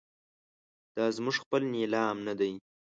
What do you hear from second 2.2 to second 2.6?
نه دی.